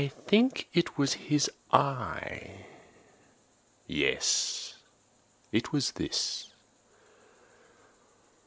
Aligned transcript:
I 0.01 0.07
think 0.07 0.67
it 0.73 0.97
was 0.97 1.13
his 1.13 1.47
eye! 1.71 2.65
yes, 3.85 4.77
it 5.51 5.71
was 5.71 5.91
this! 5.91 6.51